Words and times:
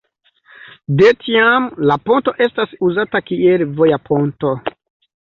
De 1.01 1.11
tiam 1.25 1.69
la 1.91 1.99
ponto 2.09 2.35
estas 2.49 2.75
uzata 2.91 3.25
kiel 3.31 3.71
voja 3.81 4.05
ponto. 4.11 4.61